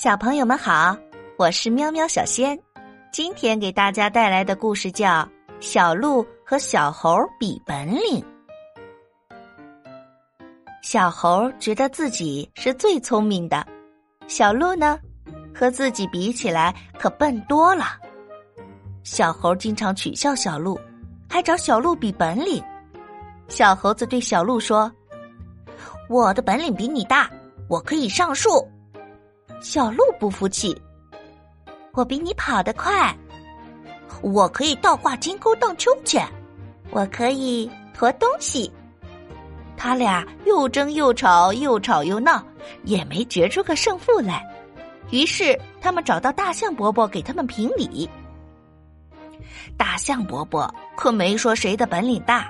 [0.00, 0.96] 小朋友们好，
[1.36, 2.56] 我是喵喵小仙，
[3.10, 5.08] 今天给大家带来的故事叫
[5.58, 8.22] 《小鹿和小猴比本领》。
[10.82, 13.66] 小猴觉得自己是最聪明的，
[14.28, 15.00] 小鹿呢，
[15.52, 17.86] 和自己比起来可笨多了。
[19.02, 20.78] 小猴经常取笑小鹿，
[21.28, 22.62] 还找小鹿比本领。
[23.48, 24.88] 小猴子对小鹿说
[26.08, 27.28] ：“我的本领比你大，
[27.68, 28.64] 我可以上树。”
[29.60, 30.80] 小鹿不服气，
[31.92, 33.14] 我比你跑得快，
[34.22, 36.26] 我可以倒挂金钩荡秋千，
[36.90, 38.72] 我可以驮东西。
[39.76, 42.42] 他俩又争又吵，又吵又闹，
[42.84, 44.44] 也没决出个胜负来。
[45.10, 48.08] 于是他们找到大象伯伯给他们评理。
[49.76, 52.48] 大象伯伯可没说谁的本领大，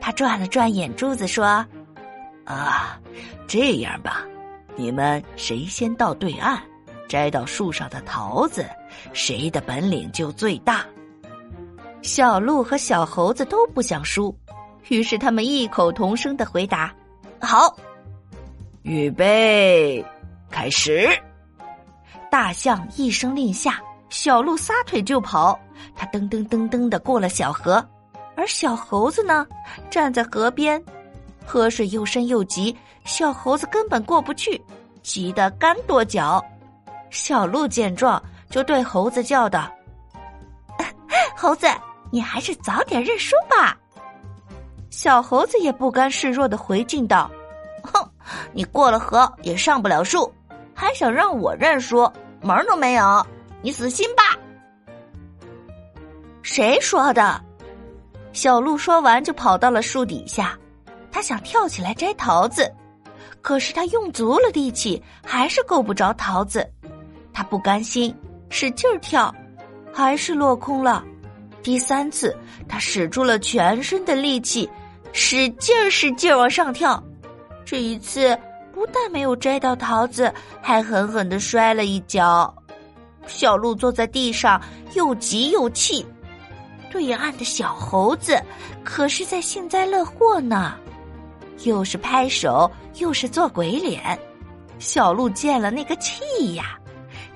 [0.00, 1.64] 他转了转眼珠子说
[2.44, 2.98] ：“啊，
[3.46, 4.24] 这样吧。”
[4.76, 6.58] 你们谁先到对岸，
[7.08, 8.64] 摘到树上的桃子，
[9.12, 10.84] 谁的本领就最大。
[12.02, 14.36] 小鹿和小猴子都不想输，
[14.88, 16.92] 于是他们异口同声的回答
[17.40, 17.76] ：“好。”
[18.82, 20.04] 预备，
[20.50, 21.08] 开始。
[22.30, 25.58] 大象一声令下，小鹿撒腿就跑。
[25.94, 27.86] 它噔噔噔噔的过了小河，
[28.36, 29.46] 而小猴子呢，
[29.90, 30.82] 站在河边。
[31.46, 34.60] 河水又深又急，小猴子根本过不去，
[35.02, 36.42] 急得干跺脚。
[37.10, 39.70] 小鹿见状，就对猴子叫道
[41.36, 41.66] ：“猴子，
[42.10, 43.76] 你还是早点认输吧。”
[44.88, 47.30] 小猴子也不甘示弱的回敬道
[47.82, 48.08] ：“哼，
[48.52, 50.32] 你过了河也上不了树，
[50.74, 53.26] 还想让我认输，门都没有！
[53.60, 54.38] 你死心吧！”
[56.42, 57.42] 谁说的？
[58.32, 60.58] 小鹿说完，就跑到了树底下。
[61.12, 62.68] 他想跳起来摘桃子，
[63.42, 66.66] 可是他用足了力气，还是够不着桃子。
[67.32, 68.12] 他不甘心，
[68.48, 69.32] 使劲儿跳，
[69.92, 71.04] 还是落空了。
[71.62, 72.36] 第三次，
[72.66, 74.68] 他使出了全身的力气，
[75.12, 77.00] 使劲儿使劲儿往上跳。
[77.64, 78.36] 这一次，
[78.72, 82.52] 不但没有摘到桃子，还狠狠的摔了一跤。
[83.26, 84.60] 小鹿坐在地上，
[84.94, 86.04] 又急又气。
[86.90, 88.38] 对岸的小猴子
[88.84, 90.74] 可是在幸灾乐祸呢。
[91.64, 94.18] 又是拍手，又是做鬼脸，
[94.78, 96.78] 小鹿见了那个气呀，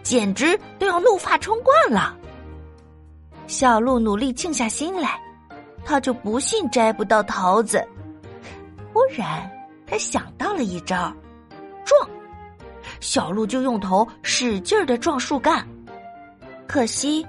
[0.02, 2.16] 简直都要怒发冲冠了。
[3.46, 5.20] 小鹿努力静下心来，
[5.84, 7.86] 他就不信摘不到桃子。
[8.92, 9.48] 忽然，
[9.86, 11.14] 他想到了一招，
[11.84, 12.10] 撞！
[12.98, 15.66] 小鹿就用头使劲的撞树干，
[16.66, 17.24] 可惜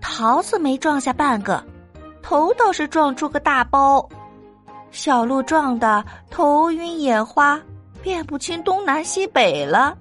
[0.00, 1.64] 桃子没撞下半个，
[2.22, 4.06] 头倒是撞出个大包。
[4.92, 7.58] 小鹿撞得头晕眼花，
[8.02, 9.96] 辨不清东南西北了。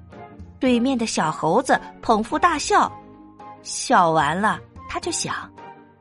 [0.60, 2.92] 对面的小猴子捧腹大笑，
[3.64, 4.60] 笑完了，
[4.90, 5.34] 他就想：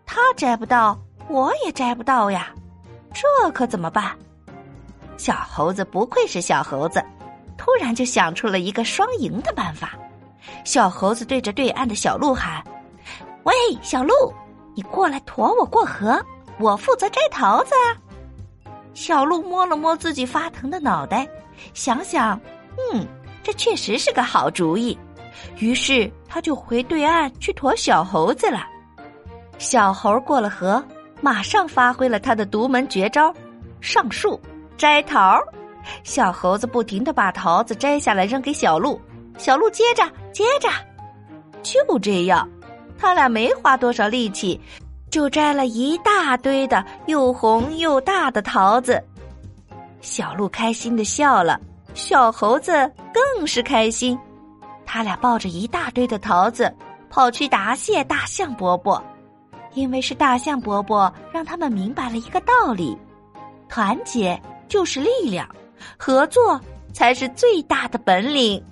[0.05, 0.99] 他摘不到，
[1.29, 2.49] 我也摘不到呀，
[3.15, 4.15] 这可怎么办？
[5.17, 7.01] 小猴子不愧是小猴子，
[7.57, 9.93] 突然就想出了一个双赢的办法。
[10.65, 12.63] 小猴子对着对岸的小鹿喊
[13.45, 14.13] ：“喂，小鹿，
[14.75, 16.21] 你过来驮我过河，
[16.59, 17.73] 我负责摘桃子。”
[18.95, 21.27] 小鹿摸了摸自己发疼的脑袋，
[21.75, 22.39] 想想，
[22.93, 23.07] 嗯，
[23.43, 24.99] 这确实是个好主意。
[25.59, 28.67] 于是他就回对岸去驮小猴子了。
[29.59, 30.83] 小猴过了河，
[31.21, 33.33] 马上发挥了他的独门绝招——
[33.81, 34.39] 上树
[34.77, 35.41] 摘桃。
[36.03, 39.01] 小猴子不停的把桃子摘下来扔给小鹿，
[39.39, 40.69] 小鹿接着接着，
[41.63, 42.47] 就这样，
[42.99, 44.61] 他俩没花多少力气。
[45.11, 49.03] 就摘了一大堆的又红又大的桃子，
[50.01, 51.61] 小鹿开心的笑了，
[51.95, 52.73] 小猴子
[53.13, 54.19] 更是开心。
[54.87, 56.73] 他俩抱着一大堆的桃子，
[57.11, 59.03] 跑去答谢大象伯伯，
[59.75, 62.97] 因为是大象伯伯让他们明白了一个道理：
[63.69, 65.49] 团结就是力量，
[65.97, 66.61] 合作
[66.93, 68.63] 才是最大的本领。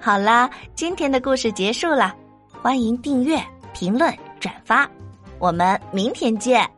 [0.00, 2.14] 好啦，今天的故事结束了，
[2.60, 3.40] 欢迎订阅、
[3.72, 4.12] 评论。
[4.42, 4.90] 转发，
[5.38, 6.68] 我们明天见。